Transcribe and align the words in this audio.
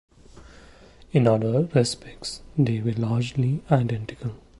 In 1.11 1.27
other 1.27 1.65
respects 1.75 2.41
they 2.57 2.81
were 2.81 2.93
largely 2.93 3.61
identical. 3.69 4.31